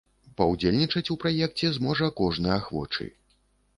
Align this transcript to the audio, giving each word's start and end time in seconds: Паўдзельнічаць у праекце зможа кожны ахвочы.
Паўдзельнічаць 0.39 1.11
у 1.15 1.17
праекце 1.23 1.71
зможа 1.77 2.11
кожны 2.23 2.49
ахвочы. 2.59 3.11